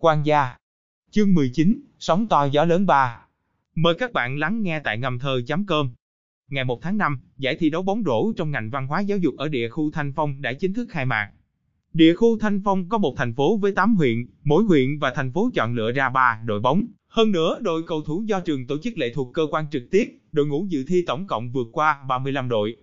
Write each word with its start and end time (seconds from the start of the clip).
Quan 0.00 0.22
gia. 0.26 0.56
Chương 1.10 1.34
19, 1.34 1.80
sóng 1.98 2.26
to 2.28 2.44
gió 2.44 2.64
lớn 2.64 2.86
3. 2.86 3.26
Mời 3.74 3.94
các 3.98 4.12
bạn 4.12 4.38
lắng 4.38 4.62
nghe 4.62 4.80
tại 4.84 4.98
ngầm 4.98 5.18
thơ.com. 5.18 5.90
Ngày 6.50 6.64
1 6.64 6.82
tháng 6.82 6.98
5, 6.98 7.20
giải 7.38 7.56
thi 7.56 7.70
đấu 7.70 7.82
bóng 7.82 8.02
rổ 8.06 8.32
trong 8.36 8.50
ngành 8.50 8.70
văn 8.70 8.86
hóa 8.86 9.00
giáo 9.00 9.18
dục 9.18 9.34
ở 9.38 9.48
địa 9.48 9.68
khu 9.68 9.90
Thanh 9.90 10.12
Phong 10.16 10.42
đã 10.42 10.52
chính 10.52 10.74
thức 10.74 10.88
khai 10.90 11.06
mạc. 11.06 11.30
Địa 11.92 12.14
khu 12.14 12.38
Thanh 12.38 12.60
Phong 12.64 12.88
có 12.88 12.98
một 12.98 13.14
thành 13.16 13.34
phố 13.34 13.56
với 13.56 13.72
8 13.72 13.96
huyện, 13.96 14.26
mỗi 14.44 14.64
huyện 14.64 14.98
và 14.98 15.12
thành 15.14 15.32
phố 15.32 15.50
chọn 15.54 15.74
lựa 15.74 15.92
ra 15.92 16.08
3 16.08 16.40
đội 16.44 16.60
bóng. 16.60 16.86
Hơn 17.08 17.32
nữa, 17.32 17.58
đội 17.60 17.82
cầu 17.86 18.02
thủ 18.02 18.22
do 18.26 18.40
trường 18.40 18.66
tổ 18.66 18.78
chức 18.82 18.98
lệ 18.98 19.12
thuộc 19.14 19.34
cơ 19.34 19.46
quan 19.50 19.66
trực 19.70 19.82
tiếp, 19.90 20.18
đội 20.32 20.46
ngũ 20.46 20.66
dự 20.68 20.84
thi 20.88 21.04
tổng 21.06 21.26
cộng 21.26 21.52
vượt 21.52 21.68
qua 21.72 22.04
35 22.08 22.48
đội. 22.48 22.76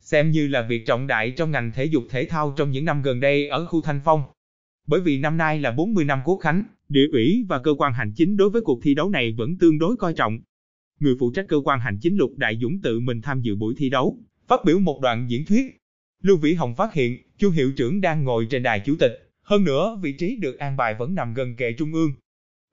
Xem 0.00 0.30
như 0.30 0.48
là 0.48 0.62
việc 0.62 0.86
trọng 0.86 1.06
đại 1.06 1.30
trong 1.30 1.50
ngành 1.50 1.72
thể 1.74 1.84
dục 1.84 2.04
thể 2.10 2.24
thao 2.24 2.54
trong 2.56 2.70
những 2.70 2.84
năm 2.84 3.02
gần 3.02 3.20
đây 3.20 3.48
ở 3.48 3.66
khu 3.66 3.80
Thanh 3.80 4.00
Phong. 4.04 4.22
Bởi 4.88 5.00
vì 5.00 5.18
năm 5.18 5.36
nay 5.36 5.60
là 5.60 5.70
40 5.70 6.04
năm 6.04 6.20
quốc 6.24 6.36
khánh, 6.36 6.62
địa 6.88 7.06
ủy 7.12 7.44
và 7.48 7.58
cơ 7.58 7.74
quan 7.78 7.92
hành 7.92 8.12
chính 8.16 8.36
đối 8.36 8.50
với 8.50 8.62
cuộc 8.62 8.80
thi 8.82 8.94
đấu 8.94 9.10
này 9.10 9.34
vẫn 9.38 9.58
tương 9.58 9.78
đối 9.78 9.96
coi 9.96 10.14
trọng. 10.14 10.38
Người 11.00 11.14
phụ 11.20 11.30
trách 11.34 11.44
cơ 11.48 11.56
quan 11.64 11.80
hành 11.80 11.98
chính 12.00 12.16
Lục 12.16 12.32
Đại 12.36 12.58
Dũng 12.62 12.82
tự 12.82 13.00
mình 13.00 13.22
tham 13.22 13.40
dự 13.40 13.56
buổi 13.56 13.74
thi 13.78 13.90
đấu, 13.90 14.18
phát 14.46 14.60
biểu 14.64 14.78
một 14.78 15.00
đoạn 15.02 15.26
diễn 15.30 15.44
thuyết. 15.44 15.76
Lưu 16.22 16.36
Vĩ 16.36 16.54
Hồng 16.54 16.74
phát 16.74 16.94
hiện, 16.94 17.18
Chu 17.38 17.50
hiệu 17.50 17.72
trưởng 17.76 18.00
đang 18.00 18.24
ngồi 18.24 18.46
trên 18.50 18.62
đài 18.62 18.80
chủ 18.80 18.96
tịch, 19.00 19.30
hơn 19.42 19.64
nữa 19.64 19.98
vị 20.02 20.12
trí 20.12 20.36
được 20.36 20.58
an 20.58 20.76
bài 20.76 20.94
vẫn 20.98 21.14
nằm 21.14 21.34
gần 21.34 21.56
kệ 21.56 21.72
trung 21.72 21.92
ương. 21.92 22.12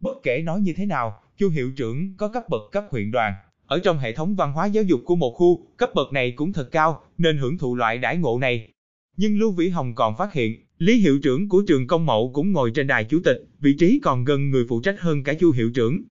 Bất 0.02 0.18
kể 0.24 0.42
nói 0.42 0.62
như 0.62 0.74
thế 0.74 0.86
nào, 0.86 1.22
Chu 1.38 1.50
hiệu 1.50 1.72
trưởng 1.78 2.14
có 2.18 2.28
cấp 2.28 2.44
bậc 2.50 2.62
cấp 2.72 2.86
huyện 2.92 3.12
đoàn, 3.12 3.34
ở 3.66 3.80
trong 3.84 3.98
hệ 3.98 4.14
thống 4.14 4.36
văn 4.36 4.54
hóa 4.54 4.66
giáo 4.66 4.84
dục 4.84 5.02
của 5.06 5.16
một 5.16 5.32
khu, 5.32 5.68
cấp 5.78 5.90
bậc 5.96 6.14
này 6.14 6.32
cũng 6.32 6.54
thật 6.54 6.70
cao, 6.72 7.04
nên 7.18 7.38
hưởng 7.38 7.58
thụ 7.58 7.76
loại 7.76 7.98
đãi 7.98 8.18
ngộ 8.18 8.40
này. 8.40 8.70
Nhưng 9.18 9.40
Lưu 9.40 9.52
Vĩ 9.52 9.70
Hồng 9.70 9.96
còn 9.96 10.18
phát 10.18 10.34
hiện, 10.34 10.65
Lý 10.80 10.98
hiệu 10.98 11.20
trưởng 11.20 11.50
của 11.50 11.64
trường 11.68 11.88
công 11.88 12.06
mậu 12.06 12.32
cũng 12.34 12.52
ngồi 12.52 12.72
trên 12.72 12.88
đài 12.88 13.04
chủ 13.04 13.20
tịch, 13.24 13.38
vị 13.60 13.74
trí 13.80 14.00
còn 14.04 14.26
gần 14.26 14.50
người 14.50 14.66
phụ 14.70 14.82
trách 14.82 15.00
hơn 15.00 15.24
cả 15.24 15.34
Chu 15.34 15.52
hiệu 15.52 15.72
trưởng. 15.72 16.02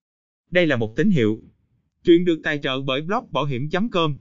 Đây 0.50 0.66
là 0.66 0.76
một 0.76 0.96
tín 0.96 1.10
hiệu. 1.10 1.40
Chuyện 2.04 2.24
được 2.24 2.40
tài 2.42 2.58
trợ 2.58 2.80
bởi 2.80 3.00
blog 3.00 3.24
bảo 3.30 3.44
hiểm.com. 3.44 4.16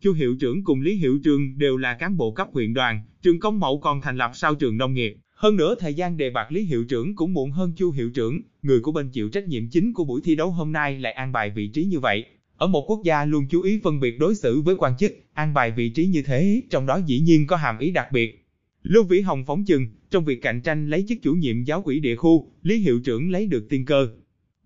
Chu 0.00 0.12
hiệu 0.12 0.36
trưởng 0.40 0.64
cùng 0.64 0.80
Lý 0.80 0.94
hiệu 0.94 1.18
trường 1.24 1.58
đều 1.58 1.76
là 1.76 1.94
cán 1.94 2.16
bộ 2.16 2.30
cấp 2.30 2.48
huyện 2.52 2.74
đoàn, 2.74 3.02
trường 3.22 3.40
công 3.40 3.60
mậu 3.60 3.80
còn 3.80 4.00
thành 4.00 4.16
lập 4.16 4.30
sau 4.34 4.54
trường 4.54 4.76
nông 4.76 4.94
nghiệp. 4.94 5.16
Hơn 5.34 5.56
nữa 5.56 5.74
thời 5.78 5.94
gian 5.94 6.16
đề 6.16 6.30
bạc 6.30 6.52
Lý 6.52 6.64
hiệu 6.64 6.84
trưởng 6.84 7.16
cũng 7.16 7.34
muộn 7.34 7.50
hơn 7.50 7.72
Chu 7.76 7.90
hiệu 7.90 8.10
trưởng, 8.10 8.40
người 8.62 8.80
của 8.80 8.92
bên 8.92 9.10
chịu 9.10 9.28
trách 9.28 9.48
nhiệm 9.48 9.68
chính 9.68 9.92
của 9.92 10.04
buổi 10.04 10.20
thi 10.24 10.34
đấu 10.34 10.50
hôm 10.50 10.72
nay 10.72 10.98
lại 10.98 11.12
an 11.12 11.32
bài 11.32 11.50
vị 11.50 11.68
trí 11.68 11.84
như 11.84 12.00
vậy. 12.00 12.24
Ở 12.56 12.66
một 12.66 12.90
quốc 12.90 13.00
gia 13.04 13.24
luôn 13.24 13.46
chú 13.50 13.62
ý 13.62 13.80
phân 13.82 14.00
biệt 14.00 14.18
đối 14.18 14.34
xử 14.34 14.60
với 14.60 14.76
quan 14.78 14.96
chức, 14.96 15.12
an 15.32 15.54
bài 15.54 15.70
vị 15.70 15.90
trí 15.90 16.06
như 16.06 16.22
thế, 16.22 16.62
trong 16.70 16.86
đó 16.86 17.00
dĩ 17.06 17.20
nhiên 17.20 17.46
có 17.46 17.56
hàm 17.56 17.78
ý 17.78 17.90
đặc 17.90 18.12
biệt. 18.12 18.47
Lưu 18.88 19.04
Vĩ 19.04 19.20
Hồng 19.20 19.44
phóng 19.44 19.64
chừng, 19.64 19.86
trong 20.10 20.24
việc 20.24 20.42
cạnh 20.42 20.60
tranh 20.60 20.90
lấy 20.90 21.04
chức 21.08 21.18
chủ 21.22 21.32
nhiệm 21.32 21.64
giáo 21.64 21.82
quỹ 21.82 22.00
địa 22.00 22.16
khu, 22.16 22.52
Lý 22.62 22.78
hiệu 22.78 23.00
trưởng 23.04 23.30
lấy 23.30 23.46
được 23.46 23.66
tiên 23.68 23.84
cơ. 23.84 24.08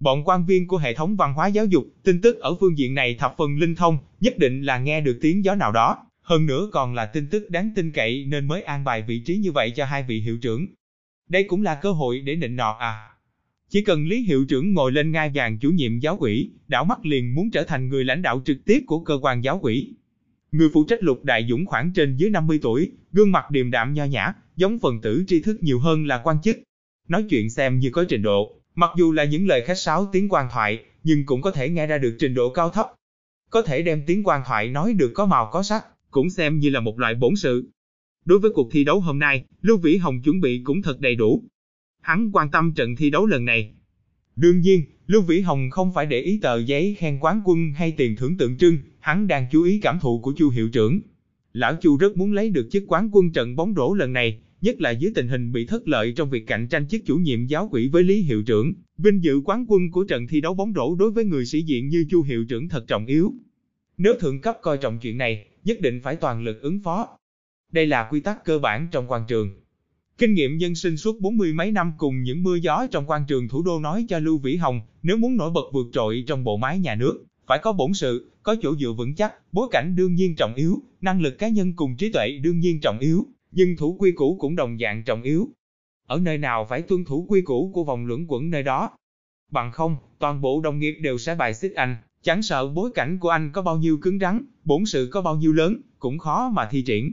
Bọn 0.00 0.24
quan 0.24 0.46
viên 0.46 0.68
của 0.68 0.76
hệ 0.76 0.94
thống 0.94 1.16
văn 1.16 1.34
hóa 1.34 1.46
giáo 1.46 1.66
dục, 1.66 1.84
tin 2.02 2.20
tức 2.20 2.40
ở 2.40 2.54
phương 2.60 2.78
diện 2.78 2.94
này 2.94 3.14
thập 3.14 3.34
phần 3.38 3.58
linh 3.58 3.74
thông, 3.74 3.98
nhất 4.20 4.38
định 4.38 4.62
là 4.62 4.78
nghe 4.78 5.00
được 5.00 5.18
tiếng 5.20 5.44
gió 5.44 5.54
nào 5.54 5.72
đó, 5.72 5.96
hơn 6.22 6.46
nữa 6.46 6.68
còn 6.72 6.94
là 6.94 7.06
tin 7.06 7.26
tức 7.30 7.50
đáng 7.50 7.70
tin 7.76 7.92
cậy 7.92 8.24
nên 8.24 8.48
mới 8.48 8.62
an 8.62 8.84
bài 8.84 9.02
vị 9.08 9.22
trí 9.26 9.36
như 9.36 9.52
vậy 9.52 9.70
cho 9.70 9.84
hai 9.84 10.02
vị 10.08 10.20
hiệu 10.20 10.38
trưởng. 10.38 10.66
Đây 11.28 11.44
cũng 11.44 11.62
là 11.62 11.74
cơ 11.74 11.92
hội 11.92 12.20
để 12.20 12.36
nịnh 12.36 12.56
nọt 12.56 12.76
à. 12.78 13.08
Chỉ 13.68 13.84
cần 13.84 14.06
Lý 14.06 14.22
hiệu 14.22 14.44
trưởng 14.48 14.74
ngồi 14.74 14.92
lên 14.92 15.12
ngai 15.12 15.30
vàng 15.34 15.58
chủ 15.58 15.70
nhiệm 15.70 15.98
giáo 15.98 16.16
quỹ, 16.16 16.50
đảo 16.68 16.84
mắt 16.84 17.06
liền 17.06 17.34
muốn 17.34 17.50
trở 17.50 17.64
thành 17.64 17.88
người 17.88 18.04
lãnh 18.04 18.22
đạo 18.22 18.42
trực 18.44 18.64
tiếp 18.64 18.82
của 18.86 19.04
cơ 19.04 19.18
quan 19.22 19.44
giáo 19.44 19.58
quỹ. 19.58 19.94
Người 20.52 20.68
phụ 20.72 20.84
trách 20.84 21.02
Lục 21.02 21.24
Đại 21.24 21.46
Dũng 21.50 21.66
khoảng 21.66 21.92
trên 21.92 22.16
dưới 22.16 22.30
50 22.30 22.58
tuổi, 22.62 22.90
gương 23.12 23.32
mặt 23.32 23.50
điềm 23.50 23.70
đạm 23.70 23.94
nho 23.94 24.04
nhã, 24.04 24.34
giống 24.56 24.78
phần 24.78 25.00
tử 25.00 25.24
tri 25.26 25.40
thức 25.40 25.62
nhiều 25.62 25.78
hơn 25.78 26.06
là 26.06 26.20
quan 26.24 26.36
chức. 26.42 26.56
Nói 27.08 27.24
chuyện 27.30 27.50
xem 27.50 27.78
như 27.78 27.90
có 27.90 28.04
trình 28.08 28.22
độ, 28.22 28.60
mặc 28.74 28.90
dù 28.96 29.12
là 29.12 29.24
những 29.24 29.46
lời 29.46 29.62
khách 29.66 29.78
sáo 29.78 30.08
tiếng 30.12 30.28
quan 30.28 30.48
thoại, 30.52 30.84
nhưng 31.02 31.26
cũng 31.26 31.42
có 31.42 31.50
thể 31.50 31.68
nghe 31.68 31.86
ra 31.86 31.98
được 31.98 32.16
trình 32.18 32.34
độ 32.34 32.50
cao 32.50 32.70
thấp. 32.70 32.86
Có 33.50 33.62
thể 33.62 33.82
đem 33.82 34.02
tiếng 34.06 34.22
quan 34.24 34.42
thoại 34.46 34.68
nói 34.68 34.92
được 34.92 35.12
có 35.14 35.26
màu 35.26 35.50
có 35.52 35.62
sắc, 35.62 35.84
cũng 36.10 36.30
xem 36.30 36.58
như 36.58 36.70
là 36.70 36.80
một 36.80 36.98
loại 36.98 37.14
bổn 37.14 37.36
sự. 37.36 37.70
Đối 38.24 38.38
với 38.38 38.50
cuộc 38.54 38.68
thi 38.72 38.84
đấu 38.84 39.00
hôm 39.00 39.18
nay, 39.18 39.44
Lưu 39.62 39.76
Vĩ 39.76 39.96
Hồng 39.96 40.22
chuẩn 40.22 40.40
bị 40.40 40.60
cũng 40.64 40.82
thật 40.82 41.00
đầy 41.00 41.14
đủ. 41.14 41.42
Hắn 42.00 42.30
quan 42.32 42.50
tâm 42.50 42.74
trận 42.74 42.96
thi 42.96 43.10
đấu 43.10 43.26
lần 43.26 43.44
này. 43.44 43.72
Đương 44.36 44.60
nhiên, 44.60 44.82
Lưu 45.06 45.22
Vĩ 45.22 45.40
Hồng 45.40 45.70
không 45.70 45.92
phải 45.94 46.06
để 46.06 46.20
ý 46.20 46.38
tờ 46.42 46.58
giấy 46.58 46.96
khen 46.98 47.18
quán 47.20 47.40
quân 47.44 47.72
hay 47.72 47.92
tiền 47.92 48.16
thưởng 48.16 48.36
tượng 48.36 48.56
trưng, 48.56 48.78
hắn 49.00 49.26
đang 49.26 49.46
chú 49.52 49.62
ý 49.62 49.78
cảm 49.78 49.98
thụ 50.00 50.20
của 50.20 50.32
Chu 50.36 50.50
hiệu 50.50 50.68
trưởng. 50.68 51.00
Lão 51.52 51.76
Chu 51.80 51.96
rất 51.96 52.16
muốn 52.16 52.32
lấy 52.32 52.50
được 52.50 52.68
chức 52.70 52.84
quán 52.86 53.08
quân 53.12 53.32
trận 53.32 53.56
bóng 53.56 53.74
rổ 53.76 53.94
lần 53.94 54.12
này, 54.12 54.38
nhất 54.60 54.80
là 54.80 54.90
dưới 54.90 55.12
tình 55.14 55.28
hình 55.28 55.52
bị 55.52 55.66
thất 55.66 55.88
lợi 55.88 56.12
trong 56.16 56.30
việc 56.30 56.46
cạnh 56.46 56.68
tranh 56.68 56.88
chức 56.88 57.02
chủ 57.06 57.16
nhiệm 57.16 57.46
giáo 57.46 57.68
quỹ 57.68 57.88
với 57.88 58.02
Lý 58.02 58.22
hiệu 58.22 58.42
trưởng. 58.42 58.72
Vinh 58.98 59.22
dự 59.22 59.40
quán 59.44 59.64
quân 59.68 59.90
của 59.90 60.04
trận 60.04 60.26
thi 60.26 60.40
đấu 60.40 60.54
bóng 60.54 60.72
rổ 60.74 60.94
đối 60.94 61.10
với 61.10 61.24
người 61.24 61.46
sĩ 61.46 61.62
diện 61.62 61.88
như 61.88 62.04
Chu 62.10 62.22
hiệu 62.22 62.44
trưởng 62.44 62.68
thật 62.68 62.84
trọng 62.86 63.06
yếu. 63.06 63.32
Nếu 63.96 64.14
thượng 64.20 64.40
cấp 64.40 64.58
coi 64.62 64.78
trọng 64.78 64.98
chuyện 64.98 65.18
này, 65.18 65.46
nhất 65.64 65.80
định 65.80 66.00
phải 66.00 66.16
toàn 66.16 66.42
lực 66.42 66.62
ứng 66.62 66.80
phó. 66.80 67.08
Đây 67.72 67.86
là 67.86 68.08
quy 68.10 68.20
tắc 68.20 68.44
cơ 68.44 68.58
bản 68.58 68.88
trong 68.92 69.06
quan 69.08 69.22
trường. 69.28 69.50
Kinh 70.22 70.34
nghiệm 70.34 70.56
nhân 70.56 70.74
sinh 70.74 70.96
suốt 70.96 71.20
bốn 71.20 71.36
mươi 71.36 71.52
mấy 71.52 71.70
năm 71.70 71.92
cùng 71.98 72.22
những 72.22 72.42
mưa 72.42 72.54
gió 72.54 72.86
trong 72.90 73.10
quan 73.10 73.24
trường 73.28 73.48
thủ 73.48 73.62
đô 73.62 73.80
nói 73.80 74.04
cho 74.08 74.18
Lưu 74.18 74.38
Vĩ 74.38 74.56
Hồng, 74.56 74.80
nếu 75.02 75.16
muốn 75.16 75.36
nổi 75.36 75.50
bật 75.50 75.64
vượt 75.72 75.86
trội 75.92 76.24
trong 76.26 76.44
bộ 76.44 76.56
máy 76.56 76.78
nhà 76.78 76.94
nước, 76.94 77.24
phải 77.46 77.58
có 77.62 77.72
bổn 77.72 77.94
sự, 77.94 78.30
có 78.42 78.56
chỗ 78.62 78.76
dựa 78.76 78.92
vững 78.92 79.14
chắc, 79.14 79.34
bối 79.52 79.68
cảnh 79.70 79.96
đương 79.96 80.14
nhiên 80.14 80.36
trọng 80.36 80.54
yếu, 80.54 80.78
năng 81.00 81.20
lực 81.20 81.38
cá 81.38 81.48
nhân 81.48 81.72
cùng 81.76 81.96
trí 81.96 82.12
tuệ 82.12 82.38
đương 82.42 82.60
nhiên 82.60 82.80
trọng 82.80 82.98
yếu, 82.98 83.26
nhưng 83.52 83.76
thủ 83.76 83.96
quy 83.98 84.12
củ 84.12 84.36
cũng 84.40 84.56
đồng 84.56 84.78
dạng 84.80 85.04
trọng 85.04 85.22
yếu. 85.22 85.48
Ở 86.06 86.18
nơi 86.18 86.38
nào 86.38 86.66
phải 86.68 86.82
tuân 86.82 87.04
thủ 87.04 87.26
quy 87.28 87.42
củ 87.42 87.70
của 87.74 87.84
vòng 87.84 88.06
luẩn 88.06 88.26
quẩn 88.28 88.50
nơi 88.50 88.62
đó. 88.62 88.90
Bằng 89.50 89.72
không, 89.72 89.96
toàn 90.18 90.40
bộ 90.40 90.60
đồng 90.60 90.78
nghiệp 90.78 90.94
đều 91.00 91.18
sẽ 91.18 91.34
bài 91.34 91.54
xích 91.54 91.74
anh, 91.74 91.96
chẳng 92.22 92.42
sợ 92.42 92.68
bối 92.68 92.90
cảnh 92.94 93.18
của 93.18 93.28
anh 93.28 93.52
có 93.52 93.62
bao 93.62 93.78
nhiêu 93.78 93.98
cứng 93.98 94.18
rắn, 94.18 94.44
bổn 94.64 94.84
sự 94.84 95.08
có 95.12 95.22
bao 95.22 95.36
nhiêu 95.36 95.52
lớn, 95.52 95.80
cũng 95.98 96.18
khó 96.18 96.50
mà 96.54 96.68
thi 96.70 96.82
triển. 96.82 97.12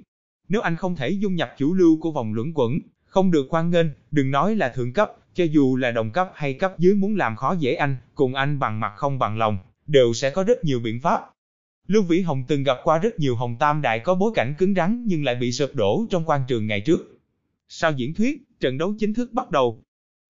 Nếu 0.49 0.61
anh 0.61 0.75
không 0.75 0.95
thể 0.95 1.09
dung 1.09 1.35
nhập 1.35 1.49
chủ 1.57 1.73
lưu 1.73 1.97
của 2.01 2.11
vòng 2.11 2.33
luẩn 2.33 2.51
quẩn, 2.53 2.79
không 3.09 3.31
được 3.31 3.47
khoan 3.49 3.69
nghênh, 3.69 3.87
đừng 4.11 4.31
nói 4.31 4.55
là 4.55 4.69
thượng 4.69 4.93
cấp, 4.93 5.11
cho 5.33 5.43
dù 5.43 5.75
là 5.75 5.91
đồng 5.91 6.11
cấp 6.11 6.31
hay 6.35 6.53
cấp 6.53 6.79
dưới 6.79 6.95
muốn 6.95 7.15
làm 7.15 7.35
khó 7.35 7.55
dễ 7.59 7.73
anh, 7.73 7.97
cùng 8.15 8.35
anh 8.35 8.59
bằng 8.59 8.79
mặt 8.79 8.93
không 8.95 9.19
bằng 9.19 9.37
lòng, 9.37 9.57
đều 9.87 10.13
sẽ 10.13 10.29
có 10.29 10.43
rất 10.43 10.63
nhiều 10.63 10.79
biện 10.79 10.99
pháp. 10.99 11.21
Lưu 11.87 12.03
Vĩ 12.03 12.21
Hồng 12.21 12.43
từng 12.47 12.63
gặp 12.63 12.77
qua 12.83 12.97
rất 12.97 13.19
nhiều 13.19 13.35
hồng 13.35 13.55
tam 13.59 13.81
đại 13.81 13.99
có 13.99 14.15
bối 14.15 14.31
cảnh 14.35 14.53
cứng 14.57 14.73
rắn 14.73 15.03
nhưng 15.07 15.23
lại 15.23 15.35
bị 15.35 15.51
sụp 15.51 15.75
đổ 15.75 16.05
trong 16.09 16.23
quan 16.25 16.41
trường 16.47 16.67
ngày 16.67 16.81
trước. 16.81 17.19
Sau 17.69 17.91
diễn 17.91 18.13
thuyết, 18.13 18.43
trận 18.59 18.77
đấu 18.77 18.93
chính 18.99 19.13
thức 19.13 19.33
bắt 19.33 19.51
đầu. 19.51 19.83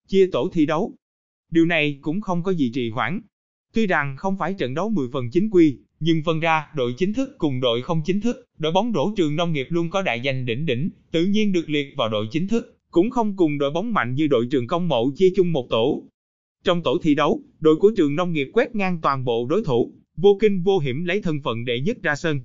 Chia 0.07 0.29
tổ 0.31 0.50
thi 0.53 0.66
đấu. 0.66 0.94
Điều 1.51 1.66
này 1.66 2.00
cũng 2.01 2.22
không 2.22 2.44
có 2.44 2.53
gì 2.53 2.72
trì 2.73 2.89
hoãn. 2.89 3.22
Tuy 3.73 3.88
rằng 3.88 4.18
không 4.18 4.38
phải 4.38 4.53
trận 4.53 4.73
đấu 4.73 4.89
10 4.89 5.07
phần 5.13 5.29
chính 5.31 5.50
quy, 5.50 5.78
nhưng 6.00 6.22
phân 6.25 6.39
ra 6.39 6.68
đội 6.75 6.94
chính 6.97 7.13
thức 7.13 7.35
cùng 7.38 7.59
đội 7.59 7.81
không 7.81 8.01
chính 8.06 8.22
thức, 8.22 8.48
đội 8.59 8.71
bóng 8.71 8.91
rổ 8.93 9.11
trường 9.15 9.35
nông 9.35 9.53
nghiệp 9.53 9.67
luôn 9.69 9.89
có 9.89 10.01
đại 10.01 10.19
danh 10.19 10.45
đỉnh 10.45 10.65
đỉnh, 10.65 10.89
tự 11.11 11.25
nhiên 11.25 11.51
được 11.51 11.69
liệt 11.69 11.93
vào 11.97 12.09
đội 12.09 12.27
chính 12.31 12.47
thức, 12.47 12.77
cũng 12.91 13.09
không 13.09 13.35
cùng 13.37 13.57
đội 13.57 13.71
bóng 13.71 13.93
mạnh 13.93 14.13
như 14.13 14.27
đội 14.27 14.47
trường 14.51 14.67
công 14.67 14.87
mậu 14.87 15.11
chia 15.15 15.29
chung 15.35 15.51
một 15.51 15.67
tổ. 15.69 16.03
Trong 16.63 16.83
tổ 16.83 16.97
thi 17.01 17.15
đấu, 17.15 17.41
đội 17.59 17.75
của 17.75 17.91
trường 17.97 18.15
nông 18.15 18.33
nghiệp 18.33 18.49
quét 18.53 18.75
ngang 18.75 19.01
toàn 19.01 19.25
bộ 19.25 19.47
đối 19.49 19.63
thủ, 19.63 19.93
vô 20.17 20.37
kinh 20.41 20.63
vô 20.63 20.79
hiểm 20.79 21.05
lấy 21.05 21.21
thân 21.21 21.41
phận 21.43 21.65
đệ 21.65 21.79
nhất 21.79 21.97
ra 22.03 22.15
sân. 22.15 22.41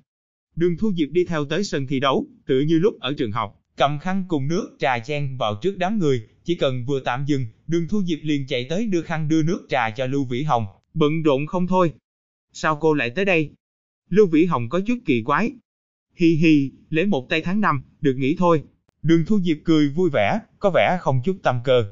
Đường 0.57 0.77
Thu 0.79 0.93
Diệp 0.93 1.09
đi 1.11 1.25
theo 1.25 1.45
tới 1.45 1.65
sân 1.65 1.87
thi 1.87 2.01
đấu, 2.01 2.27
tự 2.47 2.61
như 2.61 2.79
lúc 2.79 3.01
ở 3.01 3.15
trường 3.19 3.33
học, 3.33 3.61
cầm 3.77 3.99
khăn 3.99 4.25
cùng 4.29 4.49
nước 4.49 4.77
trà 4.79 4.99
chen 4.99 5.37
vào 5.37 5.59
trước 5.63 5.79
đám 5.79 5.99
người, 5.99 6.23
chỉ 6.45 6.55
cần 6.55 6.85
vừa 6.85 7.01
tạm 7.01 7.25
dừng, 7.27 7.47
Đường 7.67 7.89
Thu 7.89 8.03
Diệp 8.03 8.19
liền 8.23 8.47
chạy 8.47 8.67
tới 8.69 8.87
đưa 8.87 9.03
khăn 9.03 9.29
đưa 9.29 9.43
nước 9.43 9.67
trà 9.69 9.91
cho 9.91 10.07
Lưu 10.07 10.25
Vĩ 10.25 10.43
Hồng, 10.43 10.67
bận 10.95 11.23
rộn 11.23 11.47
không 11.47 11.67
thôi. 11.67 11.93
Sao 12.53 12.79
cô 12.81 12.95
lại 12.95 13.11
tới 13.11 13.25
đây? 13.25 13.51
Lưu 14.11 14.27
Vĩ 14.27 14.45
Hồng 14.45 14.69
có 14.69 14.81
chút 14.81 14.99
kỳ 15.05 15.23
quái. 15.23 15.53
Hi 16.17 16.35
hi, 16.35 16.71
lễ 16.91 17.07
một 17.07 17.29
tây 17.29 17.41
tháng 17.41 17.61
năm, 17.61 17.83
được 18.01 18.15
nghỉ 18.17 18.37
thôi. 18.39 18.63
Đường 19.03 19.25
Thu 19.27 19.41
Diệp 19.41 19.57
cười 19.65 19.89
vui 19.89 20.11
vẻ, 20.13 20.39
có 20.59 20.71
vẻ 20.75 20.99
không 21.01 21.21
chút 21.25 21.37
tâm 21.43 21.61
cơ. 21.65 21.85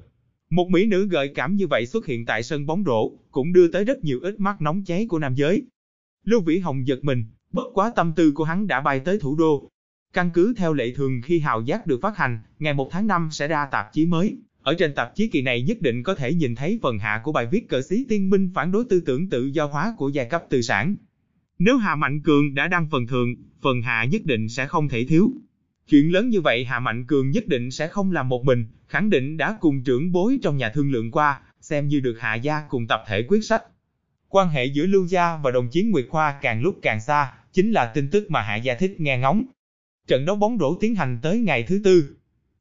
Một 0.50 0.68
mỹ 0.70 0.86
nữ 0.86 1.08
gợi 1.08 1.28
cảm 1.34 1.56
như 1.56 1.66
vậy 1.66 1.86
xuất 1.86 2.06
hiện 2.06 2.26
tại 2.26 2.42
sân 2.42 2.66
bóng 2.66 2.84
rổ, 2.86 3.10
cũng 3.30 3.52
đưa 3.52 3.69
tới 3.69 3.84
rất 3.84 4.04
nhiều 4.04 4.20
ít 4.22 4.40
mắt 4.40 4.60
nóng 4.60 4.84
cháy 4.84 5.06
của 5.08 5.19
nam 5.19 5.34
giới. 5.34 5.62
Lưu 6.24 6.40
Vĩ 6.40 6.58
Hồng 6.58 6.86
giật 6.86 6.98
mình, 7.04 7.24
bất 7.52 7.64
quá 7.74 7.92
tâm 7.96 8.12
tư 8.16 8.32
của 8.32 8.44
hắn 8.44 8.66
đã 8.66 8.80
bay 8.80 9.00
tới 9.00 9.19
thủ 9.19 9.36
đô. 9.36 9.70
Căn 10.12 10.30
cứ 10.34 10.54
theo 10.56 10.72
lệ 10.72 10.92
thường 10.96 11.20
khi 11.25 11.38
hào 11.38 11.62
giác 11.62 11.86
được 11.86 12.00
phát 12.02 12.16
hành, 12.16 12.38
ngày 12.58 12.75
1 12.75 12.88
tháng 12.90 13.06
5 13.06 13.28
sẽ 13.32 13.48
ra 13.48 13.66
tạp 13.66 13.92
chí 13.92 14.06
mới. 14.06 14.36
Ở 14.62 14.75
trên 14.78 14.94
tạp 14.94 15.14
chí 15.14 15.28
kỳ 15.28 15.42
này 15.42 15.62
nhất 15.62 15.80
định 15.80 16.02
có 16.02 16.14
thể 16.14 16.34
nhìn 16.34 16.54
thấy 16.54 16.78
phần 16.82 16.98
hạ 16.98 17.20
của 17.25 17.32
bài 17.32 17.46
viết 17.50 17.68
cờ 17.68 17.82
xí 17.82 18.04
tiên 18.08 18.30
minh 18.30 18.50
phản 18.54 18.72
đối 18.72 18.84
tư 18.84 19.00
tưởng 19.00 19.30
tự 19.30 19.46
do 19.46 19.66
hóa 19.66 19.94
của 19.98 20.08
giai 20.08 20.26
cấp 20.26 20.44
tư 20.50 20.62
sản. 20.62 20.96
Nếu 21.64 21.76
Hà 21.76 21.97
Mạnh 21.97 22.20
Cường 22.20 22.55
đã 22.55 22.69
đăng 22.69 22.88
phần 22.91 23.06
thượng, 23.06 23.35
phần 23.61 23.82
hạ 23.82 24.05
nhất 24.05 24.23
định 24.25 24.49
sẽ 24.49 24.67
không 24.67 24.88
thể 24.88 25.05
thiếu. 25.05 25.31
Chuyện 25.88 26.12
lớn 26.12 26.29
như 26.29 26.41
vậy 26.41 26.64
Hà 26.64 26.81
Mạnh 26.81 27.06
Cường 27.06 27.31
nhất 27.31 27.47
định 27.47 27.70
sẽ 27.70 27.88
không 27.88 28.12
làm 28.12 28.29
một 28.29 28.44
mình, 28.44 28.67
khẳng 28.88 29.11
định 29.11 29.37
đã 29.37 29.56
cùng 29.61 29.85
trưởng 29.85 30.12
bối 30.12 30.38
trong 30.43 30.56
nhà 30.56 30.70
thương 30.70 30.91
lượng 30.91 31.11
qua, 31.11 31.41
xem 31.61 31.88
như 31.88 32.00
được 32.00 32.20
Hạ 32.20 32.35
gia 32.35 32.62
cùng 32.69 32.87
tập 32.87 33.03
thể 33.09 33.23
quyết 33.29 33.44
sách. 33.44 33.62
Quan 34.29 34.49
hệ 34.49 34.64
giữa 34.64 34.87
Lưu 34.87 35.06
Gia 35.06 35.37
và 35.37 35.50
đồng 35.50 35.69
chiến 35.69 35.91
Nguyệt 35.91 36.06
Khoa 36.09 36.38
càng 36.43 36.62
lúc 36.62 36.79
càng 36.82 37.00
xa, 37.00 37.32
chính 37.53 37.73
là 37.73 37.93
tin 37.94 38.11
tức 38.11 38.31
mà 38.31 38.43
Hạ 38.43 38.56
gia 38.56 38.75
thích 38.75 39.00
nghe 39.00 39.19
ngóng. 39.19 39.44
Trận 40.06 40.25
đấu 40.25 40.37
bóng 40.37 40.59
rổ 40.59 40.75
tiến 40.81 40.94
hành 40.94 41.19
tới 41.23 41.38
ngày 41.38 41.62
thứ 41.62 41.81
tư. 41.85 42.17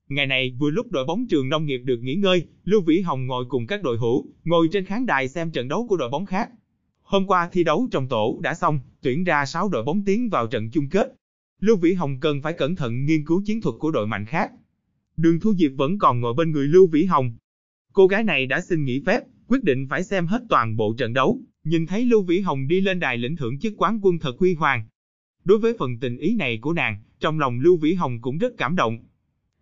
Ngày 0.09 0.25
này 0.25 0.55
vừa 0.59 0.69
lúc 0.69 0.91
đội 0.91 1.05
bóng 1.05 1.27
trường 1.27 1.49
nông 1.49 1.65
nghiệp 1.65 1.81
được 1.85 1.99
nghỉ 2.01 2.15
ngơi, 2.15 2.45
Lưu 2.63 2.81
Vĩ 2.81 3.01
Hồng 3.01 3.27
ngồi 3.27 3.45
cùng 3.49 3.67
các 3.67 3.83
đội 3.83 3.97
hữu, 3.97 4.25
ngồi 4.43 4.67
trên 4.71 4.85
khán 4.85 5.05
đài 5.05 5.27
xem 5.27 5.51
trận 5.51 5.67
đấu 5.67 5.87
của 5.87 5.97
đội 5.97 6.09
bóng 6.09 6.25
khác. 6.25 6.49
Hôm 7.01 7.27
qua 7.27 7.49
thi 7.51 7.63
đấu 7.63 7.87
trong 7.91 8.07
tổ 8.07 8.39
đã 8.41 8.53
xong, 8.53 8.79
tuyển 9.01 9.23
ra 9.23 9.45
6 9.45 9.69
đội 9.69 9.83
bóng 9.83 10.05
tiến 10.05 10.29
vào 10.29 10.47
trận 10.47 10.69
chung 10.71 10.89
kết. 10.89 11.15
Lưu 11.59 11.77
Vĩ 11.77 11.93
Hồng 11.93 12.19
cần 12.19 12.41
phải 12.41 12.53
cẩn 12.53 12.75
thận 12.75 13.05
nghiên 13.05 13.25
cứu 13.25 13.41
chiến 13.45 13.61
thuật 13.61 13.75
của 13.79 13.91
đội 13.91 14.07
mạnh 14.07 14.25
khác. 14.25 14.51
Đường 15.17 15.39
Thu 15.39 15.53
Diệp 15.53 15.71
vẫn 15.77 15.97
còn 15.97 16.19
ngồi 16.19 16.33
bên 16.33 16.51
người 16.51 16.67
Lưu 16.67 16.87
Vĩ 16.87 17.05
Hồng. 17.05 17.33
Cô 17.93 18.07
gái 18.07 18.23
này 18.23 18.45
đã 18.45 18.61
xin 18.61 18.85
nghỉ 18.85 19.03
phép, 19.05 19.23
quyết 19.47 19.63
định 19.63 19.87
phải 19.89 20.03
xem 20.03 20.25
hết 20.27 20.41
toàn 20.49 20.77
bộ 20.77 20.93
trận 20.97 21.13
đấu, 21.13 21.39
nhìn 21.63 21.85
thấy 21.85 22.05
Lưu 22.05 22.23
Vĩ 22.23 22.39
Hồng 22.39 22.67
đi 22.67 22.81
lên 22.81 22.99
đài 22.99 23.17
lĩnh 23.17 23.35
thưởng 23.35 23.59
chức 23.59 23.73
quán 23.77 23.99
quân 24.01 24.19
thật 24.19 24.35
huy 24.39 24.53
hoàng. 24.53 24.83
Đối 25.43 25.59
với 25.59 25.73
phần 25.79 25.99
tình 25.99 26.17
ý 26.17 26.35
này 26.35 26.57
của 26.61 26.73
nàng, 26.73 26.99
trong 27.19 27.39
lòng 27.39 27.59
Lưu 27.59 27.77
Vĩ 27.77 27.93
Hồng 27.93 28.21
cũng 28.21 28.37
rất 28.37 28.53
cảm 28.57 28.75
động. 28.75 28.99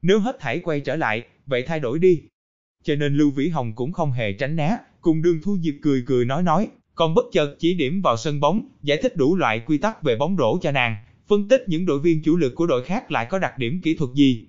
Nếu 0.01 0.19
hết 0.19 0.37
thảy 0.39 0.59
quay 0.59 0.79
trở 0.79 0.95
lại, 0.95 1.23
vậy 1.45 1.63
thay 1.67 1.79
đổi 1.79 1.99
đi. 1.99 2.21
Cho 2.83 2.95
nên 2.95 3.17
Lưu 3.17 3.31
Vĩ 3.31 3.49
Hồng 3.49 3.75
cũng 3.75 3.91
không 3.91 4.11
hề 4.11 4.33
tránh 4.33 4.55
né, 4.55 4.77
cùng 5.01 5.21
đường 5.21 5.41
Thu 5.43 5.57
Diệp 5.57 5.75
cười 5.81 6.03
cười 6.05 6.25
nói 6.25 6.43
nói, 6.43 6.67
còn 6.99 7.13
bất 7.13 7.25
chợt 7.31 7.55
chỉ 7.59 7.73
điểm 7.73 8.01
vào 8.01 8.17
sân 8.17 8.39
bóng, 8.39 8.69
giải 8.83 8.99
thích 9.01 9.15
đủ 9.15 9.35
loại 9.35 9.59
quy 9.59 9.77
tắc 9.77 10.03
về 10.03 10.15
bóng 10.15 10.35
rổ 10.37 10.57
cho 10.61 10.71
nàng, 10.71 10.95
phân 11.27 11.47
tích 11.47 11.63
những 11.67 11.85
đội 11.85 11.99
viên 11.99 12.23
chủ 12.23 12.37
lực 12.37 12.55
của 12.55 12.67
đội 12.67 12.83
khác 12.83 13.11
lại 13.11 13.27
có 13.29 13.39
đặc 13.39 13.57
điểm 13.57 13.81
kỹ 13.81 13.95
thuật 13.95 14.09
gì. 14.15 14.47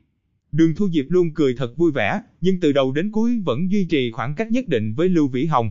Đường 0.53 0.75
Thu 0.77 0.89
Diệp 0.91 1.05
luôn 1.09 1.35
cười 1.35 1.55
thật 1.55 1.77
vui 1.77 1.93
vẻ, 1.93 2.21
nhưng 2.41 2.61
từ 2.61 2.73
đầu 2.73 2.93
đến 2.93 3.11
cuối 3.13 3.43
vẫn 3.45 3.71
duy 3.71 3.85
trì 3.85 4.11
khoảng 4.11 4.35
cách 4.35 4.51
nhất 4.51 4.69
định 4.69 4.95
với 4.95 5.09
Lưu 5.09 5.29
Vĩ 5.29 5.47
Hồng. 5.47 5.71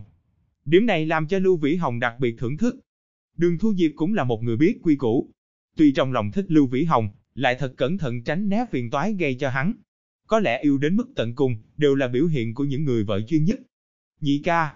Điểm 0.65 0.85
này 0.85 1.05
làm 1.05 1.27
cho 1.27 1.39
Lưu 1.39 1.57
Vĩ 1.57 1.75
Hồng 1.75 1.99
đặc 1.99 2.13
biệt 2.19 2.35
thưởng 2.37 2.57
thức. 2.57 2.75
Đường 3.37 3.57
Thu 3.57 3.73
Diệp 3.73 3.91
cũng 3.95 4.13
là 4.13 4.23
một 4.23 4.43
người 4.43 4.57
biết 4.57 4.79
quy 4.83 4.95
củ. 4.95 5.29
Tuy 5.77 5.91
trong 5.91 6.11
lòng 6.11 6.31
thích 6.31 6.45
Lưu 6.47 6.67
Vĩ 6.67 6.83
Hồng, 6.83 7.09
lại 7.35 7.55
thật 7.59 7.73
cẩn 7.77 7.97
thận 7.97 8.23
tránh 8.23 8.49
né 8.49 8.65
phiền 8.71 8.89
toái 8.89 9.13
gây 9.13 9.35
cho 9.39 9.49
hắn. 9.49 9.73
Có 10.27 10.39
lẽ 10.39 10.59
yêu 10.63 10.77
đến 10.77 10.95
mức 10.95 11.07
tận 11.15 11.35
cùng, 11.35 11.57
đều 11.77 11.95
là 11.95 12.07
biểu 12.07 12.27
hiện 12.27 12.53
của 12.53 12.63
những 12.63 12.83
người 12.83 13.03
vợ 13.03 13.21
chuyên 13.21 13.43
nhất. 13.43 13.59
Nhị 14.21 14.41
ca. 14.43 14.73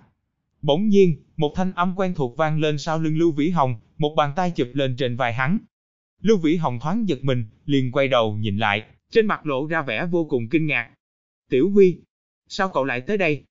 Bỗng 0.63 0.89
nhiên, 0.89 1.15
một 1.37 1.53
thanh 1.55 1.73
âm 1.73 1.93
quen 1.95 2.13
thuộc 2.15 2.37
vang 2.37 2.59
lên 2.59 2.77
sau 2.77 2.99
lưng 2.99 3.17
Lưu 3.17 3.31
Vĩ 3.31 3.49
Hồng, 3.49 3.75
một 3.97 4.13
bàn 4.15 4.31
tay 4.35 4.51
chụp 4.51 4.67
lên 4.73 4.95
trên 4.95 5.15
vai 5.15 5.33
hắn. 5.33 5.57
Lưu 6.21 6.37
Vĩ 6.37 6.55
Hồng 6.55 6.79
thoáng 6.79 7.09
giật 7.09 7.23
mình, 7.23 7.45
liền 7.65 7.91
quay 7.91 8.07
đầu 8.07 8.37
nhìn 8.37 8.57
lại, 8.57 8.83
trên 9.11 9.25
mặt 9.25 9.45
lộ 9.45 9.67
ra 9.67 9.81
vẻ 9.81 10.05
vô 10.11 10.25
cùng 10.29 10.49
kinh 10.49 10.67
ngạc. 10.67 10.89
Tiểu 11.49 11.69
Huy, 11.69 11.97
sao 12.47 12.69
cậu 12.73 12.85
lại 12.85 13.01
tới 13.01 13.17
đây? 13.17 13.43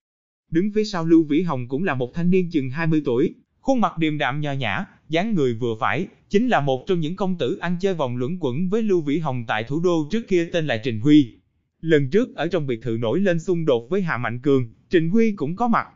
Đứng 0.51 0.71
phía 0.75 0.83
sau 0.83 1.05
Lưu 1.05 1.23
Vĩ 1.23 1.41
Hồng 1.41 1.67
cũng 1.67 1.83
là 1.83 1.95
một 1.95 2.13
thanh 2.13 2.29
niên 2.29 2.49
chừng 2.51 2.69
20 2.69 3.01
tuổi, 3.05 3.33
khuôn 3.59 3.81
mặt 3.81 3.97
điềm 3.97 4.17
đạm 4.17 4.41
nho 4.41 4.51
nhã, 4.51 4.85
dáng 5.09 5.33
người 5.33 5.53
vừa 5.53 5.75
phải, 5.79 6.07
chính 6.29 6.47
là 6.47 6.61
một 6.61 6.83
trong 6.87 6.99
những 6.99 7.15
công 7.15 7.37
tử 7.37 7.57
ăn 7.61 7.77
chơi 7.81 7.93
vòng 7.93 8.17
luẩn 8.17 8.37
quẩn 8.39 8.69
với 8.69 8.81
Lưu 8.81 9.01
Vĩ 9.01 9.17
Hồng 9.19 9.45
tại 9.47 9.63
thủ 9.63 9.79
đô 9.79 10.07
trước 10.11 10.27
kia 10.27 10.49
tên 10.53 10.67
là 10.67 10.77
Trình 10.83 10.99
Huy. 10.99 11.37
Lần 11.81 12.09
trước 12.09 12.35
ở 12.35 12.47
trong 12.47 12.67
biệt 12.67 12.81
thự 12.81 12.97
nổi 12.99 13.19
lên 13.19 13.39
xung 13.39 13.65
đột 13.65 13.87
với 13.89 14.01
Hạ 14.01 14.17
Mạnh 14.17 14.39
Cường, 14.39 14.73
Trình 14.89 15.09
Huy 15.09 15.31
cũng 15.31 15.55
có 15.55 15.67
mặt. 15.67 15.87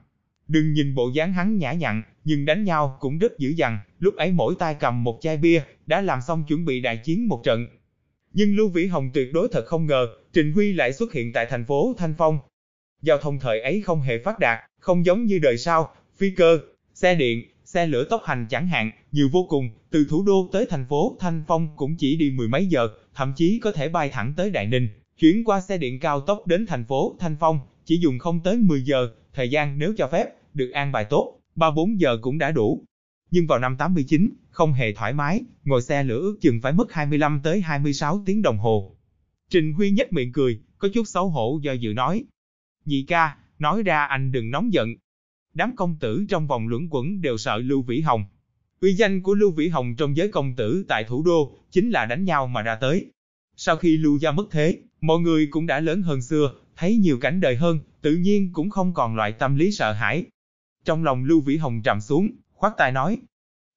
Đừng 0.47 0.73
nhìn 0.73 0.95
bộ 0.95 1.09
dáng 1.13 1.33
hắn 1.33 1.57
nhã 1.57 1.71
nhặn, 1.71 2.03
nhưng 2.23 2.45
đánh 2.45 2.63
nhau 2.63 2.97
cũng 2.99 3.17
rất 3.17 3.37
dữ 3.37 3.49
dằn, 3.49 3.79
lúc 3.99 4.15
ấy 4.15 4.31
mỗi 4.31 4.55
tay 4.59 4.75
cầm 4.79 5.03
một 5.03 5.19
chai 5.21 5.37
bia, 5.37 5.61
đã 5.85 6.01
làm 6.01 6.19
xong 6.21 6.43
chuẩn 6.47 6.65
bị 6.65 6.81
đại 6.81 6.97
chiến 6.97 7.27
một 7.27 7.41
trận. 7.43 7.67
Nhưng 8.33 8.55
Lưu 8.55 8.69
Vĩ 8.69 8.87
Hồng 8.87 9.09
tuyệt 9.13 9.33
đối 9.33 9.47
thật 9.51 9.65
không 9.65 9.87
ngờ, 9.87 10.07
Trình 10.33 10.53
Huy 10.53 10.73
lại 10.73 10.93
xuất 10.93 11.13
hiện 11.13 11.33
tại 11.33 11.45
thành 11.49 11.65
phố 11.65 11.93
Thanh 11.97 12.13
Phong. 12.17 12.39
Giao 13.01 13.17
thông 13.17 13.39
thời 13.39 13.61
ấy 13.61 13.81
không 13.81 14.01
hề 14.01 14.19
phát 14.23 14.39
đạt, 14.39 14.59
không 14.79 15.05
giống 15.05 15.25
như 15.25 15.39
đời 15.39 15.57
sau, 15.57 15.95
phi 16.17 16.29
cơ, 16.29 16.59
xe 16.93 17.15
điện, 17.15 17.43
xe 17.65 17.87
lửa 17.87 18.03
tốc 18.09 18.21
hành 18.25 18.45
chẳng 18.49 18.67
hạn, 18.67 18.91
nhiều 19.11 19.29
vô 19.31 19.45
cùng, 19.49 19.69
từ 19.91 20.05
thủ 20.09 20.23
đô 20.23 20.49
tới 20.51 20.65
thành 20.69 20.85
phố 20.89 21.17
Thanh 21.19 21.43
Phong 21.47 21.67
cũng 21.75 21.95
chỉ 21.97 22.15
đi 22.15 22.31
mười 22.31 22.47
mấy 22.47 22.65
giờ, 22.65 22.89
thậm 23.15 23.33
chí 23.35 23.59
có 23.63 23.71
thể 23.71 23.89
bay 23.89 24.09
thẳng 24.09 24.33
tới 24.37 24.49
Đại 24.49 24.67
Ninh, 24.67 24.89
chuyển 25.19 25.43
qua 25.43 25.61
xe 25.61 25.77
điện 25.77 25.99
cao 25.99 26.21
tốc 26.21 26.47
đến 26.47 26.65
thành 26.65 26.85
phố 26.85 27.15
Thanh 27.19 27.35
Phong, 27.39 27.59
chỉ 27.85 27.97
dùng 27.97 28.19
không 28.19 28.39
tới 28.43 28.57
10 28.57 28.81
giờ, 28.81 29.09
thời 29.33 29.49
gian 29.49 29.79
nếu 29.79 29.93
cho 29.97 30.07
phép, 30.07 30.25
được 30.57 30.69
an 30.69 30.91
bài 30.91 31.05
tốt, 31.09 31.39
3-4 31.55 31.97
giờ 31.97 32.17
cũng 32.21 32.37
đã 32.37 32.51
đủ. 32.51 32.85
Nhưng 33.31 33.47
vào 33.47 33.59
năm 33.59 33.77
89, 33.77 34.29
không 34.49 34.73
hề 34.73 34.93
thoải 34.93 35.13
mái, 35.13 35.41
ngồi 35.63 35.81
xe 35.81 36.03
lửa 36.03 36.19
ước 36.19 36.37
chừng 36.41 36.59
phải 36.61 36.73
mất 36.73 36.93
25 36.93 37.39
tới 37.43 37.61
26 37.61 38.23
tiếng 38.25 38.41
đồng 38.41 38.57
hồ. 38.57 38.95
Trình 39.49 39.73
Huy 39.73 39.91
nhếch 39.91 40.13
miệng 40.13 40.31
cười, 40.31 40.59
có 40.77 40.89
chút 40.93 41.03
xấu 41.07 41.29
hổ 41.29 41.59
do 41.63 41.73
dự 41.73 41.93
nói. 41.93 42.23
Nhị 42.85 43.05
ca, 43.07 43.37
nói 43.59 43.83
ra 43.83 44.05
anh 44.05 44.31
đừng 44.31 44.51
nóng 44.51 44.73
giận. 44.73 44.95
Đám 45.53 45.75
công 45.75 45.95
tử 45.99 46.25
trong 46.29 46.47
vòng 46.47 46.67
luẩn 46.67 46.87
quẩn 46.89 47.21
đều 47.21 47.37
sợ 47.37 47.57
Lưu 47.57 47.81
Vĩ 47.81 48.01
Hồng. 48.01 48.25
Uy 48.81 48.93
danh 48.93 49.21
của 49.21 49.33
Lưu 49.33 49.51
Vĩ 49.51 49.67
Hồng 49.67 49.95
trong 49.95 50.17
giới 50.17 50.31
công 50.31 50.55
tử 50.55 50.85
tại 50.87 51.03
thủ 51.03 51.23
đô, 51.23 51.57
chính 51.71 51.89
là 51.89 52.05
đánh 52.05 52.25
nhau 52.25 52.47
mà 52.47 52.61
ra 52.61 52.75
tới. 52.75 53.11
Sau 53.55 53.77
khi 53.77 53.97
Lưu 53.97 54.17
gia 54.17 54.31
mất 54.31 54.47
thế, 54.51 54.81
mọi 55.01 55.19
người 55.19 55.47
cũng 55.51 55.65
đã 55.65 55.79
lớn 55.79 56.01
hơn 56.01 56.21
xưa, 56.21 56.53
thấy 56.75 56.97
nhiều 56.97 57.19
cảnh 57.19 57.41
đời 57.41 57.55
hơn, 57.55 57.79
tự 58.01 58.15
nhiên 58.15 58.53
cũng 58.53 58.69
không 58.69 58.93
còn 58.93 59.15
loại 59.15 59.31
tâm 59.31 59.55
lý 59.55 59.71
sợ 59.71 59.91
hãi. 59.91 60.25
Trong 60.87 61.03
lòng 61.03 61.23
Lưu 61.23 61.41
Vĩ 61.41 61.57
Hồng 61.57 61.81
trầm 61.83 62.01
xuống, 62.01 62.29
khoát 62.53 62.73
tay 62.77 62.91
nói. 62.91 63.17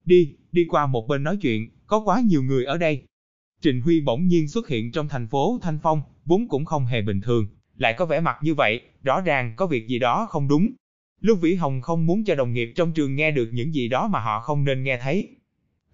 Đi, 0.05 0.35
đi 0.51 0.65
qua 0.69 0.87
một 0.87 1.07
bên 1.07 1.23
nói 1.23 1.37
chuyện, 1.41 1.69
có 1.87 1.99
quá 1.99 2.21
nhiều 2.25 2.43
người 2.43 2.65
ở 2.65 2.77
đây. 2.77 3.03
Trình 3.61 3.81
Huy 3.81 4.01
bỗng 4.01 4.27
nhiên 4.27 4.47
xuất 4.47 4.67
hiện 4.67 4.91
trong 4.91 5.07
thành 5.09 5.27
phố 5.27 5.59
Thanh 5.61 5.79
Phong, 5.83 6.01
vốn 6.25 6.47
cũng 6.47 6.65
không 6.65 6.85
hề 6.85 7.01
bình 7.01 7.21
thường, 7.21 7.47
lại 7.77 7.95
có 7.97 8.05
vẻ 8.05 8.19
mặt 8.19 8.37
như 8.41 8.53
vậy, 8.53 8.81
rõ 9.03 9.21
ràng 9.21 9.53
có 9.55 9.67
việc 9.67 9.87
gì 9.87 9.99
đó 9.99 10.27
không 10.29 10.47
đúng. 10.47 10.69
Lưu 11.21 11.35
Vĩ 11.35 11.55
Hồng 11.55 11.81
không 11.81 12.05
muốn 12.05 12.23
cho 12.23 12.35
đồng 12.35 12.53
nghiệp 12.53 12.73
trong 12.75 12.93
trường 12.93 13.15
nghe 13.15 13.31
được 13.31 13.49
những 13.53 13.73
gì 13.73 13.87
đó 13.87 14.07
mà 14.07 14.19
họ 14.19 14.39
không 14.39 14.63
nên 14.63 14.83
nghe 14.83 14.99
thấy. 15.01 15.35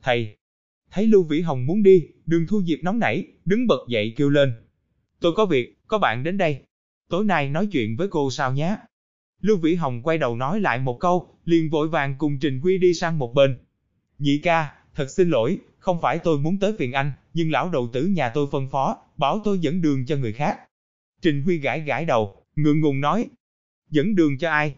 Thầy, 0.01 0.37
thấy 0.91 1.07
Lưu 1.07 1.23
Vĩ 1.23 1.41
Hồng 1.41 1.65
muốn 1.65 1.83
đi, 1.83 2.07
đường 2.25 2.45
thu 2.47 2.63
diệp 2.63 2.79
nóng 2.81 2.99
nảy, 2.99 3.27
đứng 3.45 3.67
bật 3.67 3.87
dậy 3.89 4.13
kêu 4.17 4.29
lên. 4.29 4.53
Tôi 5.19 5.33
có 5.35 5.45
việc, 5.45 5.77
có 5.87 5.99
bạn 5.99 6.23
đến 6.23 6.37
đây. 6.37 6.63
Tối 7.09 7.25
nay 7.25 7.49
nói 7.49 7.67
chuyện 7.71 7.97
với 7.97 8.07
cô 8.07 8.31
sao 8.31 8.53
nhé. 8.53 8.77
Lưu 9.41 9.57
Vĩ 9.57 9.75
Hồng 9.75 10.01
quay 10.03 10.17
đầu 10.17 10.35
nói 10.35 10.59
lại 10.59 10.79
một 10.79 10.99
câu, 10.99 11.29
liền 11.45 11.69
vội 11.69 11.87
vàng 11.87 12.15
cùng 12.17 12.39
Trình 12.39 12.59
Huy 12.61 12.77
đi 12.77 12.93
sang 12.93 13.19
một 13.19 13.33
bên. 13.33 13.57
Nhị 14.17 14.39
ca, 14.43 14.73
thật 14.95 15.09
xin 15.09 15.29
lỗi, 15.29 15.59
không 15.79 16.01
phải 16.01 16.19
tôi 16.19 16.39
muốn 16.39 16.59
tới 16.59 16.73
viện 16.73 16.91
anh, 16.91 17.11
nhưng 17.33 17.51
lão 17.51 17.69
đầu 17.69 17.89
tử 17.93 18.05
nhà 18.05 18.29
tôi 18.29 18.47
phân 18.51 18.69
phó, 18.71 18.97
bảo 19.17 19.41
tôi 19.43 19.59
dẫn 19.59 19.81
đường 19.81 20.05
cho 20.05 20.15
người 20.17 20.33
khác. 20.33 20.59
Trình 21.21 21.43
Huy 21.43 21.57
gãi 21.57 21.81
gãi 21.81 22.05
đầu, 22.05 22.43
ngượng 22.55 22.81
ngùng 22.81 23.01
nói. 23.01 23.25
Dẫn 23.89 24.15
đường 24.15 24.37
cho 24.37 24.49
ai? 24.49 24.75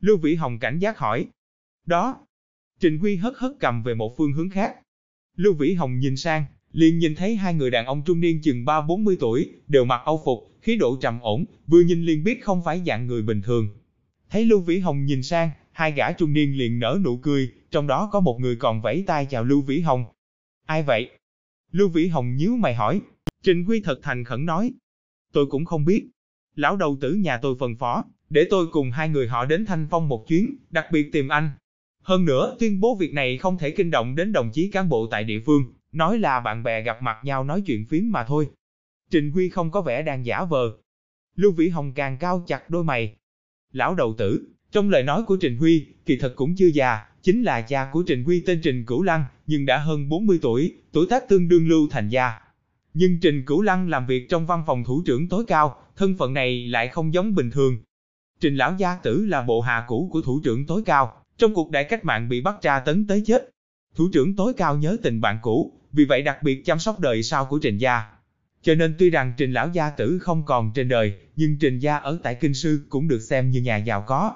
Lưu 0.00 0.16
Vĩ 0.16 0.34
Hồng 0.34 0.58
cảnh 0.58 0.78
giác 0.78 0.98
hỏi. 0.98 1.26
Đó. 1.86 2.26
Trình 2.80 2.98
Huy 2.98 3.16
hất 3.16 3.34
hất 3.36 3.52
cầm 3.60 3.82
về 3.82 3.94
một 3.94 4.14
phương 4.16 4.32
hướng 4.32 4.50
khác. 4.50 4.76
Lưu 5.36 5.54
Vĩ 5.54 5.74
Hồng 5.74 5.98
nhìn 5.98 6.16
sang, 6.16 6.44
liền 6.72 6.98
nhìn 6.98 7.14
thấy 7.14 7.36
hai 7.36 7.54
người 7.54 7.70
đàn 7.70 7.86
ông 7.86 8.02
trung 8.06 8.20
niên 8.20 8.40
chừng 8.42 8.64
3-40 8.64 9.16
tuổi, 9.20 9.52
đều 9.68 9.84
mặc 9.84 10.00
âu 10.04 10.22
phục, 10.24 10.38
khí 10.62 10.76
độ 10.76 10.96
trầm 11.00 11.20
ổn, 11.20 11.44
vừa 11.66 11.80
nhìn 11.80 12.02
liền 12.02 12.24
biết 12.24 12.44
không 12.44 12.64
phải 12.64 12.82
dạng 12.86 13.06
người 13.06 13.22
bình 13.22 13.42
thường. 13.42 13.68
Thấy 14.34 14.44
Lưu 14.44 14.60
Vĩ 14.60 14.78
Hồng 14.78 15.04
nhìn 15.04 15.22
sang, 15.22 15.50
hai 15.72 15.92
gã 15.92 16.12
trung 16.12 16.32
niên 16.32 16.58
liền 16.58 16.78
nở 16.78 16.98
nụ 17.04 17.16
cười, 17.16 17.52
trong 17.70 17.86
đó 17.86 18.08
có 18.12 18.20
một 18.20 18.40
người 18.40 18.56
còn 18.56 18.82
vẫy 18.82 19.04
tay 19.06 19.26
chào 19.26 19.44
Lưu 19.44 19.62
Vĩ 19.62 19.80
Hồng. 19.80 20.04
Ai 20.66 20.82
vậy? 20.82 21.10
Lưu 21.70 21.88
Vĩ 21.88 22.06
Hồng 22.08 22.36
nhíu 22.36 22.56
mày 22.56 22.74
hỏi. 22.74 23.00
Trình 23.42 23.64
Huy 23.64 23.80
thật 23.80 24.00
thành 24.02 24.24
khẩn 24.24 24.46
nói. 24.46 24.72
Tôi 25.32 25.46
cũng 25.46 25.64
không 25.64 25.84
biết. 25.84 26.06
Lão 26.54 26.76
đầu 26.76 26.96
tử 27.00 27.14
nhà 27.14 27.38
tôi 27.38 27.56
phân 27.60 27.76
phó, 27.76 28.04
để 28.30 28.46
tôi 28.50 28.66
cùng 28.72 28.90
hai 28.90 29.08
người 29.08 29.28
họ 29.28 29.44
đến 29.44 29.66
Thanh 29.66 29.86
Phong 29.90 30.08
một 30.08 30.24
chuyến, 30.28 30.56
đặc 30.70 30.86
biệt 30.92 31.12
tìm 31.12 31.28
anh. 31.28 31.50
Hơn 32.02 32.24
nữa, 32.24 32.56
tuyên 32.58 32.80
bố 32.80 32.96
việc 32.96 33.14
này 33.14 33.38
không 33.38 33.58
thể 33.58 33.70
kinh 33.70 33.90
động 33.90 34.14
đến 34.14 34.32
đồng 34.32 34.50
chí 34.52 34.70
cán 34.70 34.88
bộ 34.88 35.06
tại 35.10 35.24
địa 35.24 35.40
phương, 35.46 35.62
nói 35.92 36.18
là 36.18 36.40
bạn 36.40 36.62
bè 36.62 36.82
gặp 36.82 37.02
mặt 37.02 37.16
nhau 37.24 37.44
nói 37.44 37.62
chuyện 37.66 37.86
phím 37.86 38.12
mà 38.12 38.24
thôi. 38.24 38.50
Trình 39.10 39.30
Huy 39.30 39.48
không 39.48 39.70
có 39.70 39.82
vẻ 39.82 40.02
đang 40.02 40.26
giả 40.26 40.44
vờ. 40.44 40.72
Lưu 41.36 41.52
Vĩ 41.52 41.68
Hồng 41.68 41.92
càng 41.94 42.16
cao 42.18 42.44
chặt 42.46 42.70
đôi 42.70 42.84
mày. 42.84 43.16
Lão 43.74 43.94
đầu 43.94 44.14
tử, 44.18 44.46
trong 44.72 44.90
lời 44.90 45.02
nói 45.02 45.22
của 45.22 45.36
Trình 45.36 45.58
Huy, 45.58 45.86
kỳ 46.06 46.16
thật 46.16 46.32
cũng 46.36 46.56
chưa 46.56 46.66
già, 46.66 47.00
chính 47.22 47.42
là 47.42 47.60
cha 47.60 47.88
của 47.92 48.02
Trình 48.06 48.24
Huy 48.24 48.42
tên 48.46 48.60
Trình 48.62 48.84
Cửu 48.86 49.02
Lăng, 49.02 49.24
nhưng 49.46 49.66
đã 49.66 49.78
hơn 49.78 50.08
40 50.08 50.38
tuổi, 50.42 50.72
tuổi 50.92 51.06
tác 51.10 51.28
tương 51.28 51.48
đương 51.48 51.68
Lưu 51.68 51.88
Thành 51.90 52.08
Gia. 52.08 52.32
Nhưng 52.94 53.20
Trình 53.20 53.44
Cửu 53.46 53.62
Lăng 53.62 53.88
làm 53.88 54.06
việc 54.06 54.28
trong 54.28 54.46
văn 54.46 54.62
phòng 54.66 54.84
thủ 54.84 55.02
trưởng 55.06 55.28
tối 55.28 55.44
cao, 55.46 55.82
thân 55.96 56.14
phận 56.18 56.34
này 56.34 56.68
lại 56.68 56.88
không 56.88 57.14
giống 57.14 57.34
bình 57.34 57.50
thường. 57.50 57.78
Trình 58.40 58.56
Lão 58.56 58.74
Gia 58.78 58.96
Tử 58.96 59.26
là 59.26 59.42
bộ 59.42 59.60
hạ 59.60 59.84
cũ 59.88 60.08
của 60.12 60.22
thủ 60.22 60.40
trưởng 60.44 60.66
tối 60.66 60.82
cao, 60.86 61.22
trong 61.38 61.54
cuộc 61.54 61.70
đại 61.70 61.84
cách 61.84 62.04
mạng 62.04 62.28
bị 62.28 62.40
bắt 62.40 62.54
tra 62.62 62.80
tấn 62.80 63.06
tới 63.06 63.22
chết. 63.26 63.50
Thủ 63.94 64.08
trưởng 64.12 64.36
tối 64.36 64.52
cao 64.56 64.76
nhớ 64.76 64.96
tình 65.02 65.20
bạn 65.20 65.38
cũ, 65.42 65.72
vì 65.92 66.04
vậy 66.04 66.22
đặc 66.22 66.42
biệt 66.42 66.64
chăm 66.64 66.78
sóc 66.78 67.00
đời 67.00 67.22
sau 67.22 67.44
của 67.44 67.58
Trình 67.58 67.78
Gia. 67.78 68.02
Cho 68.64 68.74
nên 68.74 68.94
tuy 68.98 69.10
rằng 69.10 69.32
Trình 69.36 69.52
Lão 69.52 69.68
Gia 69.72 69.90
Tử 69.90 70.18
không 70.18 70.44
còn 70.44 70.72
trên 70.74 70.88
đời, 70.88 71.14
nhưng 71.36 71.58
Trình 71.60 71.78
Gia 71.78 71.96
ở 71.96 72.18
tại 72.22 72.34
Kinh 72.34 72.54
Sư 72.54 72.80
cũng 72.88 73.08
được 73.08 73.18
xem 73.18 73.50
như 73.50 73.60
nhà 73.60 73.76
giàu 73.76 74.04
có. 74.06 74.34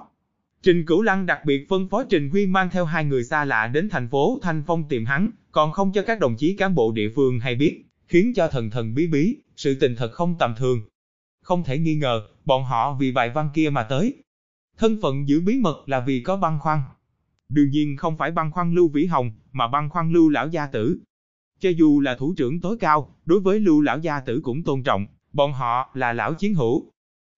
Trình 0.63 0.87
Cửu 0.87 1.03
Lăng 1.03 1.27
đặc 1.27 1.41
biệt 1.45 1.67
phân 1.69 1.89
phó 1.89 2.05
Trình 2.05 2.31
Huy 2.31 2.47
mang 2.47 2.71
theo 2.71 2.85
hai 2.85 3.05
người 3.05 3.25
xa 3.25 3.45
lạ 3.45 3.67
đến 3.67 3.89
thành 3.89 4.09
phố 4.09 4.39
Thanh 4.43 4.63
Phong 4.67 4.89
tìm 4.89 5.05
hắn, 5.05 5.31
còn 5.53 5.73
không 5.73 5.93
cho 5.93 6.03
các 6.03 6.21
đồng 6.21 6.37
chí 6.37 6.57
cán 6.57 6.75
bộ 6.75 6.93
địa 6.93 7.09
phương 7.15 7.41
hay 7.41 7.55
biết, 7.55 7.85
khiến 8.09 8.33
cho 8.35 8.49
thần 8.49 8.71
thần 8.71 8.95
bí 8.95 9.07
bí, 9.07 9.37
sự 9.57 9.75
tình 9.81 9.97
thật 9.97 10.13
không 10.13 10.37
tầm 10.39 10.55
thường. 10.59 10.81
Không 11.43 11.65
thể 11.65 11.79
nghi 11.79 11.95
ngờ, 11.95 12.23
bọn 12.45 12.65
họ 12.65 12.97
vì 13.01 13.13
bài 13.13 13.31
văn 13.35 13.51
kia 13.55 13.71
mà 13.71 13.83
tới. 13.83 14.15
Thân 14.79 14.99
phận 15.03 15.29
giữ 15.29 15.41
bí 15.41 15.59
mật 15.59 15.77
là 15.87 16.01
vì 16.01 16.21
có 16.21 16.37
băng 16.37 16.59
khoăn. 16.61 16.81
Đương 17.49 17.71
nhiên 17.71 17.97
không 17.97 18.19
phải 18.19 18.31
băng 18.31 18.53
khoăn 18.53 18.75
Lưu 18.75 18.89
Vĩ 18.89 19.07
Hồng, 19.07 19.33
mà 19.53 19.69
băng 19.69 19.91
khoăn 19.91 20.13
Lưu 20.13 20.29
Lão 20.29 20.49
Gia 20.49 20.67
Tử. 20.67 20.99
Cho 21.61 21.71
dù 21.71 22.01
là 22.01 22.15
thủ 22.15 22.35
trưởng 22.37 22.61
tối 22.61 22.77
cao, 22.81 23.15
đối 23.25 23.41
với 23.41 23.61
Lưu 23.61 23.81
Lão 23.81 23.99
Gia 23.99 24.21
Tử 24.21 24.41
cũng 24.45 24.63
tôn 24.63 24.83
trọng, 24.83 25.07
Bọn 25.33 25.53
họ 25.53 25.91
là 25.95 26.13
lão 26.13 26.35
chiến 26.35 26.55
hữu. 26.55 26.93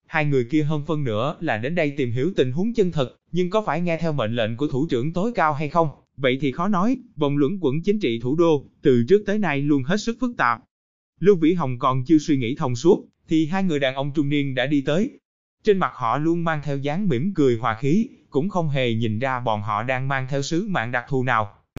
Hai 0.07 0.25
người 0.25 0.45
kia 0.45 0.62
hơn 0.62 0.85
phân 0.87 1.05
nữa 1.05 1.37
là 1.41 1.59
đến 1.59 1.75
đây 1.75 1.95
tìm 1.97 2.12
hiểu 2.12 2.33
tình 2.37 2.53
huống 2.53 2.75
chân 2.75 2.93
thật, 2.93 3.17
nhưng 3.33 3.50
có 3.50 3.62
phải 3.67 3.81
nghe 3.81 3.99
theo 3.99 4.12
mệnh 4.12 4.35
lệnh 4.35 4.57
của 4.57 4.69
thủ 4.69 4.87
trưởng 4.91 5.12
tối 5.12 5.33
cao 5.35 5.53
hay 5.53 5.69
không? 5.69 5.89
Vậy 6.17 6.39
thì 6.41 6.53
khó 6.53 6.69
nói, 6.69 6.97
vòng 7.17 7.37
luẩn 7.37 7.59
quẩn 7.61 7.83
chính 7.83 8.00
trị 8.00 8.21
thủ 8.23 8.37
đô, 8.37 8.65
từ 8.83 9.05
trước 9.09 9.23
tới 9.27 9.39
nay 9.39 9.62
luôn 9.62 9.83
hết 9.83 9.97
sức 9.97 10.17
phức 10.21 10.37
tạp. 10.37 10.61
Lưu 11.21 11.37
Vĩ 11.37 11.53
Hồng 11.53 11.79
còn 11.79 12.05
chưa 12.05 12.19
suy 12.19 12.37
nghĩ 12.37 12.55
thông 12.55 12.77
suốt, 12.77 13.05
thì 13.29 13.47
hai 13.47 13.65
người 13.65 13.79
đàn 13.79 13.95
ông 13.95 14.12
trung 14.15 14.29
niên 14.29 14.55
đã 14.55 14.67
đi 14.67 14.83
tới. 14.87 15.19
Trên 15.65 15.79
mặt 15.79 15.93
họ 15.95 16.19
luôn 16.19 16.45
mang 16.45 16.61
theo 16.65 16.77
dáng 16.79 17.09
mỉm 17.09 17.35
cười 17.35 17.57
hòa 17.57 17.77
khí, 17.81 18.09
cũng 18.31 18.49
không 18.49 18.69
hề 18.69 18.95
nhìn 18.95 19.19
ra 19.19 19.41
bọn 19.41 19.62
họ 19.62 19.83
đang 19.83 20.09
mang 20.09 20.27
theo 20.31 20.43
sứ 20.43 20.69
mạng 20.69 20.93
đặc 20.93 21.05
thù 21.09 21.25
nào. 21.25 21.55